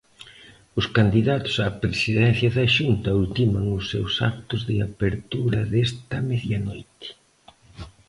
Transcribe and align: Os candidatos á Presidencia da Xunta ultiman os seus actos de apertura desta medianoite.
Os 0.79 0.85
candidatos 0.97 1.55
á 1.63 1.65
Presidencia 1.83 2.49
da 2.57 2.65
Xunta 2.75 3.17
ultiman 3.23 3.65
os 3.77 3.85
seus 3.91 4.13
actos 4.33 4.61
de 4.69 4.75
apertura 4.87 5.59
desta 5.73 6.17
medianoite. 6.29 7.07